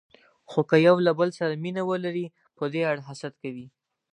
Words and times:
خو 0.51 0.61
که 0.69 0.77
یو 0.87 0.95
له 1.05 1.11
بل 1.19 1.29
سره 1.39 1.53
مینه 1.63 1.83
ولري، 1.85 2.25
په 2.57 2.63
دې 2.73 2.81
اړه 2.91 3.01
حسد 3.09 3.33
کوي. 3.41 3.67